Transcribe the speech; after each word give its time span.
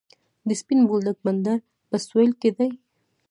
د 0.47 0.49
سپین 0.61 0.79
بولدک 0.87 1.17
بندر 1.25 1.57
په 1.89 1.97
سویل 2.05 2.31
کې 2.41 2.49
دی 2.57 2.69